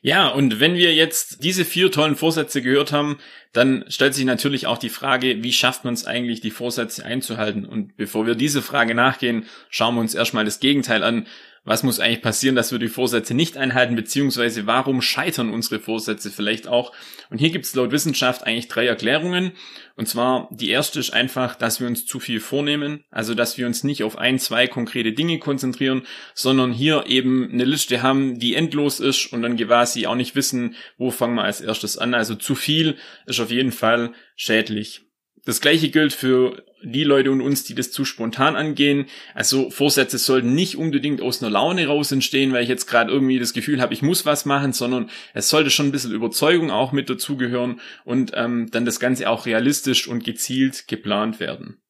Ja, 0.00 0.28
und 0.28 0.60
wenn 0.60 0.74
wir 0.74 0.94
jetzt 0.94 1.42
diese 1.42 1.64
vier 1.64 1.90
tollen 1.90 2.16
Vorsätze 2.16 2.62
gehört 2.62 2.92
haben, 2.92 3.18
dann 3.52 3.84
stellt 3.88 4.14
sich 4.14 4.24
natürlich 4.24 4.66
auch 4.66 4.78
die 4.78 4.90
Frage, 4.90 5.42
wie 5.42 5.52
schafft 5.52 5.84
man 5.84 5.94
es 5.94 6.04
eigentlich, 6.04 6.40
die 6.40 6.50
Vorsätze 6.50 7.04
einzuhalten? 7.04 7.64
Und 7.64 7.96
bevor 7.96 8.26
wir 8.26 8.34
diese 8.34 8.62
Frage 8.62 8.94
nachgehen, 8.94 9.46
schauen 9.70 9.94
wir 9.94 10.00
uns 10.00 10.14
erstmal 10.14 10.44
das 10.44 10.60
Gegenteil 10.60 11.02
an 11.02 11.26
was 11.68 11.82
muss 11.82 12.00
eigentlich 12.00 12.22
passieren, 12.22 12.56
dass 12.56 12.72
wir 12.72 12.78
die 12.78 12.88
Vorsätze 12.88 13.34
nicht 13.34 13.58
einhalten, 13.58 13.94
beziehungsweise 13.94 14.66
warum 14.66 15.02
scheitern 15.02 15.50
unsere 15.50 15.80
Vorsätze 15.80 16.30
vielleicht 16.30 16.66
auch. 16.66 16.92
Und 17.28 17.38
hier 17.38 17.50
gibt 17.50 17.66
es 17.66 17.74
laut 17.74 17.92
Wissenschaft 17.92 18.46
eigentlich 18.46 18.68
drei 18.68 18.86
Erklärungen. 18.86 19.52
Und 19.94 20.08
zwar 20.08 20.48
die 20.50 20.70
erste 20.70 20.98
ist 20.98 21.10
einfach, 21.10 21.56
dass 21.56 21.78
wir 21.78 21.86
uns 21.86 22.06
zu 22.06 22.20
viel 22.20 22.40
vornehmen, 22.40 23.04
also 23.10 23.34
dass 23.34 23.58
wir 23.58 23.66
uns 23.66 23.84
nicht 23.84 24.02
auf 24.02 24.16
ein, 24.16 24.38
zwei 24.38 24.66
konkrete 24.66 25.12
Dinge 25.12 25.38
konzentrieren, 25.38 26.06
sondern 26.34 26.72
hier 26.72 27.04
eben 27.06 27.50
eine 27.52 27.64
Liste 27.64 28.02
haben, 28.02 28.38
die 28.38 28.54
endlos 28.54 28.98
ist 28.98 29.30
und 29.32 29.42
dann 29.42 29.56
quasi 29.58 30.06
auch 30.06 30.14
nicht 30.14 30.36
wissen, 30.36 30.74
wo 30.96 31.10
fangen 31.10 31.34
wir 31.34 31.44
als 31.44 31.60
erstes 31.60 31.98
an. 31.98 32.14
Also 32.14 32.34
zu 32.34 32.54
viel 32.54 32.96
ist 33.26 33.40
auf 33.40 33.50
jeden 33.50 33.72
Fall 33.72 34.12
schädlich. 34.36 35.07
Das 35.48 35.62
gleiche 35.62 35.88
gilt 35.88 36.12
für 36.12 36.62
die 36.82 37.04
Leute 37.04 37.30
und 37.30 37.40
uns, 37.40 37.64
die 37.64 37.74
das 37.74 37.90
zu 37.90 38.04
spontan 38.04 38.54
angehen. 38.54 39.06
Also 39.34 39.70
Vorsätze 39.70 40.18
sollten 40.18 40.54
nicht 40.54 40.76
unbedingt 40.76 41.22
aus 41.22 41.42
einer 41.42 41.50
Laune 41.50 41.86
raus 41.86 42.12
entstehen, 42.12 42.52
weil 42.52 42.64
ich 42.64 42.68
jetzt 42.68 42.84
gerade 42.84 43.10
irgendwie 43.10 43.38
das 43.38 43.54
Gefühl 43.54 43.80
habe, 43.80 43.94
ich 43.94 44.02
muss 44.02 44.26
was 44.26 44.44
machen, 44.44 44.74
sondern 44.74 45.08
es 45.32 45.48
sollte 45.48 45.70
schon 45.70 45.86
ein 45.86 45.92
bisschen 45.92 46.12
Überzeugung 46.12 46.70
auch 46.70 46.92
mit 46.92 47.08
dazugehören 47.08 47.80
und 48.04 48.32
ähm, 48.34 48.68
dann 48.70 48.84
das 48.84 49.00
Ganze 49.00 49.30
auch 49.30 49.46
realistisch 49.46 50.06
und 50.06 50.22
gezielt 50.22 50.86
geplant 50.86 51.40
werden. 51.40 51.80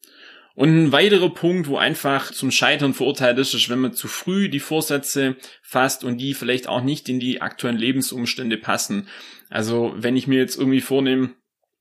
Und 0.54 0.68
ein 0.68 0.92
weiterer 0.92 1.30
Punkt, 1.30 1.66
wo 1.66 1.78
einfach 1.78 2.30
zum 2.30 2.52
Scheitern 2.52 2.94
verurteilt 2.94 3.38
ist, 3.38 3.54
ist, 3.54 3.70
wenn 3.70 3.80
man 3.80 3.92
zu 3.92 4.06
früh 4.06 4.48
die 4.48 4.60
Vorsätze 4.60 5.34
fasst 5.62 6.04
und 6.04 6.18
die 6.18 6.34
vielleicht 6.34 6.68
auch 6.68 6.84
nicht 6.84 7.08
in 7.08 7.18
die 7.18 7.42
aktuellen 7.42 7.76
Lebensumstände 7.76 8.56
passen. 8.56 9.08
Also 9.50 9.94
wenn 9.96 10.16
ich 10.16 10.28
mir 10.28 10.38
jetzt 10.38 10.56
irgendwie 10.56 10.80
vornehme, 10.80 11.30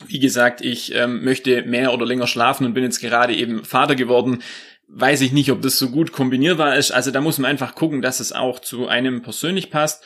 wie 0.06 0.20
gesagt, 0.20 0.62
ich 0.62 0.94
ähm, 0.94 1.24
möchte 1.24 1.64
mehr 1.64 1.94
oder 1.94 2.06
länger 2.06 2.28
schlafen 2.28 2.66
und 2.66 2.74
bin 2.74 2.84
jetzt 2.84 3.02
gerade 3.02 3.36
eben 3.36 3.66
Vater 3.66 3.96
geworden. 3.96 4.44
Weiß 4.88 5.22
ich 5.22 5.32
nicht, 5.32 5.52
ob 5.52 5.62
das 5.62 5.78
so 5.78 5.90
gut 5.90 6.12
kombinierbar 6.12 6.76
ist. 6.78 6.92
Also 6.92 7.12
da 7.12 7.20
muss 7.20 7.40
man 7.40 7.50
einfach 7.50 7.76
gucken, 7.76 8.02
dass 8.02 8.20
es 8.20 8.32
auch 8.32 8.60
zu 8.60 8.88
einem 8.88 9.22
persönlich 9.22 9.70
passt. 9.70 10.04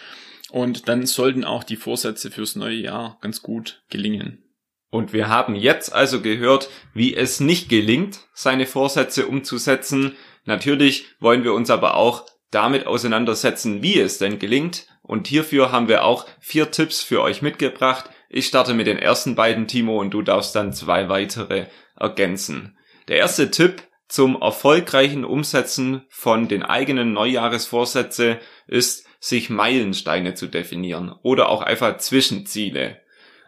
Und 0.49 0.87
dann 0.89 1.05
sollten 1.05 1.43
auch 1.43 1.63
die 1.63 1.75
Vorsätze 1.75 2.31
fürs 2.31 2.55
neue 2.55 2.75
Jahr 2.75 3.17
ganz 3.21 3.41
gut 3.41 3.83
gelingen. 3.89 4.43
Und 4.89 5.13
wir 5.13 5.29
haben 5.29 5.55
jetzt 5.55 5.93
also 5.93 6.21
gehört, 6.21 6.69
wie 6.93 7.15
es 7.15 7.39
nicht 7.39 7.69
gelingt, 7.69 8.27
seine 8.33 8.65
Vorsätze 8.65 9.27
umzusetzen. 9.27 10.17
Natürlich 10.43 11.05
wollen 11.19 11.45
wir 11.45 11.53
uns 11.53 11.69
aber 11.69 11.95
auch 11.95 12.25
damit 12.49 12.85
auseinandersetzen, 12.85 13.81
wie 13.81 13.99
es 13.99 14.17
denn 14.17 14.37
gelingt. 14.37 14.87
Und 15.01 15.27
hierfür 15.27 15.71
haben 15.71 15.87
wir 15.87 16.03
auch 16.03 16.25
vier 16.39 16.71
Tipps 16.71 17.01
für 17.01 17.21
euch 17.21 17.41
mitgebracht, 17.41 18.09
ich 18.33 18.47
starte 18.47 18.73
mit 18.73 18.87
den 18.87 18.97
ersten 18.97 19.35
beiden, 19.35 19.67
Timo, 19.67 19.99
und 19.99 20.11
du 20.11 20.21
darfst 20.21 20.55
dann 20.55 20.71
zwei 20.71 21.09
weitere 21.09 21.65
ergänzen. 21.97 22.77
Der 23.09 23.17
erste 23.17 23.51
Tipp 23.51 23.83
zum 24.07 24.41
erfolgreichen 24.41 25.25
Umsetzen 25.25 26.03
von 26.09 26.47
den 26.47 26.63
eigenen 26.63 27.11
Neujahresvorsätze 27.13 28.39
ist, 28.67 29.05
sich 29.19 29.49
Meilensteine 29.49 30.33
zu 30.33 30.47
definieren 30.47 31.13
oder 31.23 31.49
auch 31.49 31.61
einfach 31.61 31.97
Zwischenziele. 31.97 33.01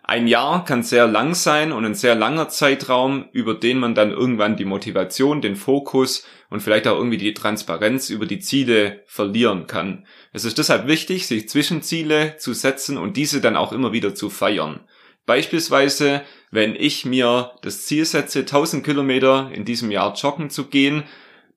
Ein 0.05 0.27
Jahr 0.27 0.65
kann 0.65 0.83
sehr 0.83 1.07
lang 1.07 1.33
sein 1.33 1.71
und 1.71 1.85
ein 1.85 1.95
sehr 1.95 2.13
langer 2.13 2.49
Zeitraum, 2.49 3.29
über 3.31 3.53
den 3.53 3.79
man 3.79 3.95
dann 3.95 4.11
irgendwann 4.11 4.57
die 4.57 4.65
Motivation, 4.65 5.41
den 5.41 5.55
Fokus 5.55 6.25
und 6.49 6.59
vielleicht 6.59 6.87
auch 6.87 6.97
irgendwie 6.97 7.17
die 7.17 7.33
Transparenz 7.33 8.09
über 8.09 8.25
die 8.25 8.39
Ziele 8.39 9.01
verlieren 9.05 9.65
kann. 9.65 10.05
Es 10.33 10.43
ist 10.43 10.57
deshalb 10.57 10.87
wichtig, 10.87 11.25
sich 11.25 11.47
Zwischenziele 11.47 12.35
zu 12.37 12.53
setzen 12.53 12.97
und 12.97 13.15
diese 13.15 13.39
dann 13.39 13.55
auch 13.55 13.71
immer 13.71 13.93
wieder 13.93 14.13
zu 14.13 14.29
feiern. 14.29 14.81
Beispielsweise, 15.25 16.21
wenn 16.51 16.75
ich 16.75 17.05
mir 17.05 17.53
das 17.61 17.85
Ziel 17.85 18.03
setze, 18.03 18.39
1000 18.39 18.83
Kilometer 18.83 19.51
in 19.53 19.63
diesem 19.63 19.89
Jahr 19.89 20.15
joggen 20.15 20.49
zu 20.49 20.65
gehen, 20.67 21.03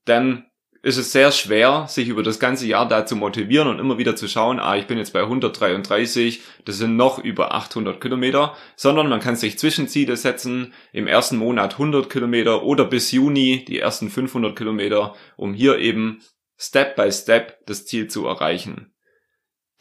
dann 0.04 0.46
ist 0.86 0.98
es 0.98 1.10
sehr 1.10 1.32
schwer, 1.32 1.86
sich 1.88 2.06
über 2.06 2.22
das 2.22 2.38
ganze 2.38 2.64
Jahr 2.64 2.86
da 2.86 3.04
zu 3.04 3.16
motivieren 3.16 3.66
und 3.66 3.80
immer 3.80 3.98
wieder 3.98 4.14
zu 4.14 4.28
schauen, 4.28 4.60
ah, 4.60 4.76
ich 4.76 4.86
bin 4.86 4.98
jetzt 4.98 5.12
bei 5.12 5.22
133, 5.22 6.42
das 6.64 6.78
sind 6.78 6.94
noch 6.94 7.18
über 7.18 7.52
800 7.52 8.00
Kilometer, 8.00 8.54
sondern 8.76 9.08
man 9.08 9.18
kann 9.18 9.34
sich 9.34 9.58
Zwischenziele 9.58 10.16
setzen, 10.16 10.74
im 10.92 11.08
ersten 11.08 11.38
Monat 11.38 11.72
100 11.72 12.08
Kilometer 12.08 12.62
oder 12.62 12.84
bis 12.84 13.10
Juni 13.10 13.64
die 13.66 13.80
ersten 13.80 14.10
500 14.10 14.56
Kilometer, 14.56 15.16
um 15.36 15.54
hier 15.54 15.80
eben 15.80 16.22
Step 16.56 16.94
by 16.94 17.10
Step 17.10 17.66
das 17.66 17.84
Ziel 17.84 18.06
zu 18.06 18.24
erreichen. 18.24 18.94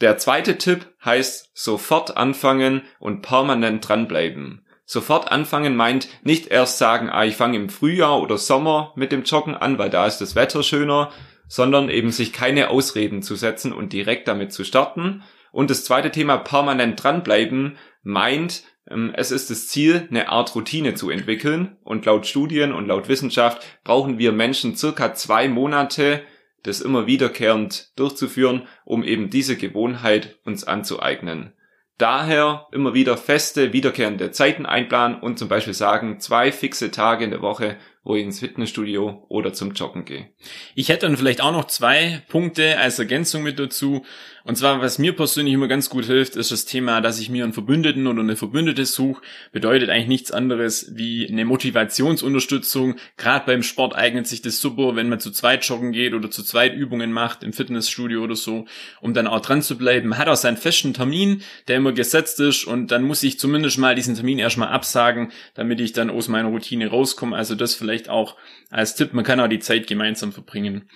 Der 0.00 0.18
zweite 0.18 0.58
Tipp 0.58 0.92
heißt 1.04 1.52
sofort 1.54 2.16
anfangen 2.16 2.82
und 2.98 3.22
permanent 3.22 3.88
dranbleiben. 3.88 4.65
Sofort 4.88 5.32
anfangen 5.32 5.74
meint 5.74 6.08
nicht 6.22 6.46
erst 6.46 6.78
sagen, 6.78 7.10
ah, 7.10 7.24
ich 7.24 7.34
fange 7.34 7.56
im 7.56 7.68
Frühjahr 7.68 8.22
oder 8.22 8.38
Sommer 8.38 8.92
mit 8.94 9.10
dem 9.10 9.24
Joggen 9.24 9.56
an, 9.56 9.78
weil 9.78 9.90
da 9.90 10.06
ist 10.06 10.18
das 10.18 10.36
Wetter 10.36 10.62
schöner, 10.62 11.10
sondern 11.48 11.90
eben 11.90 12.12
sich 12.12 12.32
keine 12.32 12.70
Ausreden 12.70 13.20
zu 13.20 13.34
setzen 13.34 13.72
und 13.72 13.92
direkt 13.92 14.28
damit 14.28 14.52
zu 14.52 14.62
starten. 14.62 15.24
Und 15.50 15.70
das 15.70 15.84
zweite 15.84 16.12
Thema 16.12 16.38
permanent 16.38 17.02
dranbleiben 17.02 17.78
meint, 18.04 18.62
ähm, 18.88 19.12
es 19.16 19.32
ist 19.32 19.50
das 19.50 19.66
Ziel, 19.66 20.06
eine 20.08 20.28
Art 20.28 20.54
Routine 20.54 20.94
zu 20.94 21.10
entwickeln. 21.10 21.76
Und 21.82 22.06
laut 22.06 22.26
Studien 22.26 22.72
und 22.72 22.86
laut 22.86 23.08
Wissenschaft 23.08 23.66
brauchen 23.82 24.18
wir 24.18 24.30
Menschen 24.30 24.76
circa 24.76 25.14
zwei 25.14 25.48
Monate, 25.48 26.22
das 26.62 26.80
immer 26.80 27.08
wiederkehrend 27.08 27.90
durchzuführen, 27.96 28.68
um 28.84 29.02
eben 29.02 29.30
diese 29.30 29.56
Gewohnheit 29.56 30.38
uns 30.44 30.62
anzueignen. 30.62 31.55
Daher 31.98 32.66
immer 32.72 32.94
wieder 32.94 33.16
feste, 33.16 33.72
wiederkehrende 33.72 34.30
Zeiten 34.30 34.66
einplanen 34.66 35.20
und 35.20 35.38
zum 35.38 35.48
Beispiel 35.48 35.74
sagen, 35.74 36.20
zwei 36.20 36.52
fixe 36.52 36.90
Tage 36.90 37.24
in 37.24 37.30
der 37.30 37.42
Woche 37.42 37.76
wo 38.06 38.14
ich 38.14 38.22
ins 38.22 38.38
Fitnessstudio 38.38 39.26
oder 39.28 39.52
zum 39.52 39.72
Joggen 39.72 40.04
gehe. 40.04 40.28
Ich 40.76 40.88
hätte 40.90 41.06
dann 41.06 41.16
vielleicht 41.16 41.40
auch 41.40 41.50
noch 41.50 41.64
zwei 41.66 42.22
Punkte 42.28 42.78
als 42.78 43.00
Ergänzung 43.00 43.42
mit 43.42 43.58
dazu. 43.58 44.06
Und 44.46 44.54
zwar, 44.54 44.80
was 44.80 45.00
mir 45.00 45.12
persönlich 45.12 45.54
immer 45.54 45.66
ganz 45.66 45.90
gut 45.90 46.04
hilft, 46.04 46.36
ist 46.36 46.52
das 46.52 46.66
Thema, 46.66 47.00
dass 47.00 47.18
ich 47.18 47.28
mir 47.28 47.42
einen 47.42 47.52
Verbündeten 47.52 48.06
oder 48.06 48.20
eine 48.20 48.36
Verbündete 48.36 48.84
suche. 48.84 49.20
Bedeutet 49.50 49.90
eigentlich 49.90 50.06
nichts 50.06 50.30
anderes 50.30 50.92
wie 50.94 51.28
eine 51.28 51.44
Motivationsunterstützung. 51.44 52.94
Gerade 53.16 53.44
beim 53.44 53.64
Sport 53.64 53.96
eignet 53.96 54.28
sich 54.28 54.42
das 54.42 54.60
super, 54.60 54.94
wenn 54.94 55.08
man 55.08 55.18
zu 55.18 55.32
zweit 55.32 55.64
joggen 55.64 55.90
geht 55.90 56.14
oder 56.14 56.30
zu 56.30 56.44
zweit 56.44 56.76
Übungen 56.76 57.10
macht 57.10 57.42
im 57.42 57.52
Fitnessstudio 57.52 58.22
oder 58.22 58.36
so, 58.36 58.66
um 59.00 59.14
dann 59.14 59.26
auch 59.26 59.40
dran 59.40 59.62
zu 59.62 59.76
bleiben. 59.76 60.10
Man 60.10 60.18
hat 60.18 60.28
auch 60.28 60.36
seinen 60.36 60.58
festen 60.58 60.94
Termin, 60.94 61.42
der 61.66 61.78
immer 61.78 61.90
gesetzt 61.90 62.38
ist 62.38 62.68
und 62.68 62.92
dann 62.92 63.02
muss 63.02 63.24
ich 63.24 63.40
zumindest 63.40 63.78
mal 63.78 63.96
diesen 63.96 64.14
Termin 64.14 64.38
erstmal 64.38 64.68
absagen, 64.68 65.32
damit 65.54 65.80
ich 65.80 65.92
dann 65.92 66.08
aus 66.08 66.28
meiner 66.28 66.50
Routine 66.50 66.86
rauskomme. 66.86 67.34
Also 67.34 67.56
das 67.56 67.74
vielleicht 67.74 68.08
auch 68.08 68.36
als 68.70 68.94
Tipp, 68.94 69.12
man 69.12 69.24
kann 69.24 69.40
auch 69.40 69.48
die 69.48 69.58
Zeit 69.58 69.88
gemeinsam 69.88 70.30
verbringen. 70.30 70.88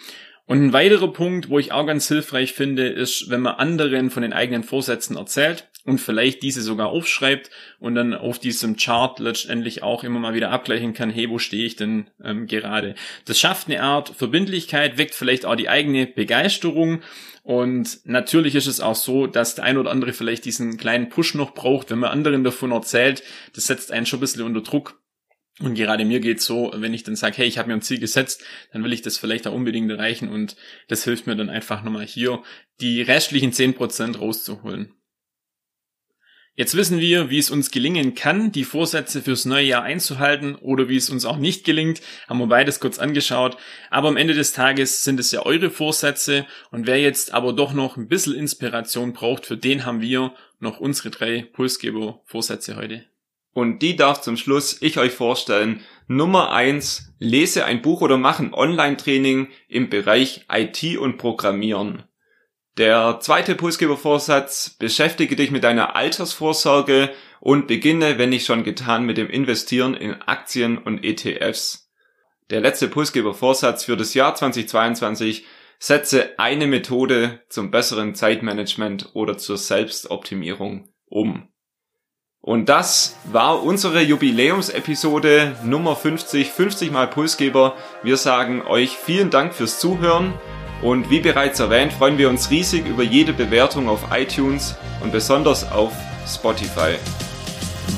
Und 0.47 0.65
ein 0.65 0.73
weiterer 0.73 1.13
Punkt, 1.13 1.49
wo 1.49 1.59
ich 1.59 1.73
auch 1.73 1.87
ganz 1.87 2.09
hilfreich 2.09 2.53
finde, 2.53 2.89
ist, 2.89 3.31
wenn 3.31 3.41
man 3.41 3.55
anderen 3.55 4.11
von 4.11 4.23
den 4.23 4.33
eigenen 4.33 4.65
Vorsätzen 4.65 5.17
erzählt 5.17 5.69
und 5.85 5.99
vielleicht 5.99 6.43
diese 6.43 6.61
sogar 6.61 6.89
aufschreibt 6.89 7.51
und 7.79 7.95
dann 7.95 8.15
auf 8.15 8.39
diesem 8.39 8.77
Chart 8.77 9.19
letztendlich 9.21 9.83
auch 9.83 10.05
immer 10.05 10.19
mal 10.19 10.35
wieder 10.35 10.51
abgleichen 10.51 10.93
kann, 10.93 11.11
hey, 11.11 11.31
wo 11.31 11.39
stehe 11.39 11.65
ich 11.65 11.77
denn 11.77 12.09
ähm, 12.23 12.47
gerade? 12.47 12.95
Das 13.25 13.39
schafft 13.39 13.69
eine 13.69 13.83
Art 13.83 14.11
Verbindlichkeit, 14.11 14.99
weckt 14.99 15.15
vielleicht 15.15 15.47
auch 15.47 15.57
die 15.57 15.69
eigene 15.69 16.07
Begeisterung 16.07 17.03
und 17.43 18.01
natürlich 18.05 18.55
ist 18.55 18.67
es 18.67 18.81
auch 18.81 18.95
so, 18.95 19.27
dass 19.27 19.55
der 19.55 19.65
ein 19.65 19.79
oder 19.79 19.91
andere 19.91 20.13
vielleicht 20.13 20.45
diesen 20.45 20.77
kleinen 20.77 21.09
Push 21.09 21.35
noch 21.35 21.55
braucht, 21.55 21.91
wenn 21.91 21.99
man 21.99 22.11
anderen 22.11 22.45
davon 22.45 22.73
erzählt. 22.73 23.23
Das 23.55 23.67
setzt 23.67 23.93
einen 23.93 24.07
schon 24.07 24.19
ein 24.19 24.21
bisschen 24.21 24.43
unter 24.43 24.61
Druck. 24.61 25.01
Und 25.61 25.75
gerade 25.75 26.07
mir 26.07 26.21
geht's 26.21 26.47
so, 26.47 26.73
wenn 26.75 26.95
ich 26.95 27.03
dann 27.03 27.17
sage, 27.17 27.37
hey, 27.37 27.47
ich 27.47 27.59
habe 27.59 27.69
mir 27.69 27.75
ein 27.75 27.83
Ziel 27.83 28.01
gesetzt, 28.01 28.43
dann 28.73 28.83
will 28.83 28.95
ich 28.95 29.03
das 29.03 29.19
vielleicht 29.19 29.47
auch 29.47 29.53
unbedingt 29.53 29.91
erreichen 29.91 30.31
und 30.31 30.57
das 30.89 31.05
hilft 31.05 31.27
mir 31.27 31.37
dann 31.37 31.51
einfach 31.51 31.83
nochmal 31.83 32.07
hier, 32.07 32.43
die 32.81 33.03
restlichen 33.03 33.53
zehn 33.53 33.75
Prozent 33.75 34.19
rauszuholen. 34.19 34.95
Jetzt 36.57 36.77
wissen 36.77 36.99
wir, 36.99 37.31
wie 37.31 37.39
es 37.39 37.51
uns 37.51 37.71
gelingen 37.71 38.15
kann, 38.15 38.53
die 38.53 38.65
Vorsätze 38.65 39.23
fürs 39.23 39.45
neue 39.45 39.65
Jahr 39.65 39.83
einzuhalten 39.83 40.57
oder 40.57 40.89
wie 40.89 40.97
es 40.97 41.09
uns 41.09 41.25
auch 41.25 41.37
nicht 41.37 41.65
gelingt, 41.65 42.01
haben 42.27 42.39
wir 42.39 42.49
beides 42.49 42.81
kurz 42.81 42.99
angeschaut. 42.99 43.57
Aber 43.91 44.09
am 44.09 44.17
Ende 44.17 44.35
des 44.35 44.53
Tages 44.53 45.05
sind 45.05 45.21
es 45.21 45.31
ja 45.31 45.45
eure 45.45 45.71
Vorsätze 45.71 46.47
und 46.71 46.87
wer 46.87 47.01
jetzt 47.01 47.33
aber 47.35 47.53
doch 47.53 47.73
noch 47.73 47.97
ein 47.97 48.09
bisschen 48.09 48.35
Inspiration 48.35 49.13
braucht, 49.13 49.47
für 49.47 49.57
den 49.57 49.85
haben 49.85 50.01
wir 50.01 50.35
noch 50.59 50.81
unsere 50.81 51.11
drei 51.11 51.43
Pulsgeber-Vorsätze 51.53 52.77
heute. 52.77 53.05
Und 53.53 53.81
die 53.81 53.97
darf 53.97 54.21
zum 54.21 54.37
Schluss 54.37 54.81
ich 54.81 54.99
euch 54.99 55.13
vorstellen. 55.13 55.81
Nummer 56.07 56.53
eins: 56.53 57.13
Lese 57.19 57.65
ein 57.65 57.83
Buch 57.83 58.01
oder 58.01 58.17
mach 58.17 58.39
ein 58.39 58.55
Online-Training 58.55 59.49
im 59.69 59.91
Bereich 59.91 60.47
IT 60.51 60.97
und 60.99 61.19
Programmieren. 61.19 62.05
Der 62.79 63.19
zweite 63.21 63.57
Pulsgebervorsatz, 63.57 64.77
beschäftige 64.79 65.37
dich 65.37 65.51
mit 65.51 65.65
deiner 65.65 65.97
Altersvorsorge 65.97 67.11
und 67.41 67.67
beginne, 67.67 68.17
wenn 68.17 68.31
nicht 68.31 68.47
schon 68.47 68.65
getan, 68.65 69.05
mit 69.05 69.19
dem 69.19 69.29
Investieren 69.29 69.95
in 69.95 70.15
Aktien 70.23 70.79
und 70.79 71.05
ETFs. 71.05 71.91
Der 72.49 72.61
letzte 72.61 72.89
Pulsgebervorsatz 72.89 73.85
für 73.85 73.99
das 73.99 74.15
Jahr 74.15 74.35
2022, 74.35 75.45
setze 75.79 76.39
eine 76.39 76.67
Methode 76.67 77.43
zum 77.49 77.71
besseren 77.71 78.15
Zeitmanagement 78.15 79.11
oder 79.13 79.37
zur 79.37 79.59
Selbstoptimierung 79.59 80.89
um. 81.07 81.50
Und 82.43 82.71
das 82.71 83.17
war 83.25 83.63
unsere 83.63 84.01
Jubiläumsepisode 84.01 85.57
Nummer 85.63 85.95
50, 85.95 86.51
50 86.51 86.91
mal 86.91 87.07
Pulsgeber. 87.07 87.75
Wir 88.03 88.17
sagen 88.17 88.63
euch 88.67 88.97
vielen 88.97 89.29
Dank 89.29 89.53
fürs 89.53 89.79
Zuhören 89.79 90.33
und 90.81 91.11
wie 91.11 91.21
bereits 91.21 91.61
erwähnt, 91.61 91.93
freuen 91.93 92.17
wir 92.17 92.31
uns 92.31 92.51
riesig 92.51 92.87
über 92.87 93.03
jede 93.03 93.35
Bewertung 93.35 93.91
auf 93.91 94.07
iTunes 94.11 94.75
und 95.03 95.13
besonders 95.13 95.71
auf 95.71 95.93
Spotify. 96.27 96.95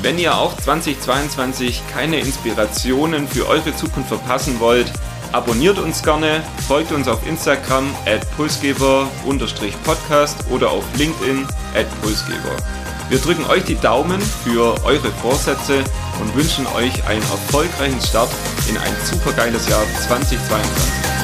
Wenn 0.01 0.19
ihr 0.19 0.37
auch 0.37 0.57
2022 0.57 1.81
keine 1.93 2.19
Inspirationen 2.19 3.29
für 3.29 3.49
eure 3.49 3.77
Zukunft 3.77 4.09
verpassen 4.09 4.59
wollt, 4.59 4.93
abonniert 5.31 5.79
uns 5.79 6.03
gerne, 6.03 6.43
folgt 6.67 6.91
uns 6.91 7.07
auf 7.07 7.25
Instagram 7.29 7.95
at 8.07 8.29
pulsgeber-podcast 8.37 10.51
oder 10.51 10.73
auf 10.73 10.83
LinkedIn 10.99 11.47
at 11.77 11.87
pulsgeber. 12.01 12.57
Wir 13.12 13.21
drücken 13.21 13.45
euch 13.45 13.64
die 13.64 13.75
Daumen 13.75 14.23
für 14.23 14.75
eure 14.87 15.11
Vorsätze 15.21 15.85
und 16.19 16.35
wünschen 16.35 16.66
euch 16.69 17.07
einen 17.07 17.21
erfolgreichen 17.21 18.00
Start 18.00 18.31
in 18.71 18.78
ein 18.78 18.97
supergeiles 19.04 19.69
Jahr 19.69 19.85
2022. 20.09 21.22